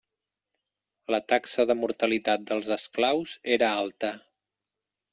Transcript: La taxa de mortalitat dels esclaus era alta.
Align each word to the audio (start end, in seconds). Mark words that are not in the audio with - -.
La 1.15 1.19
taxa 1.33 1.67
de 1.73 1.77
mortalitat 1.83 2.49
dels 2.53 2.73
esclaus 2.79 3.37
era 3.59 3.71
alta. 3.87 4.15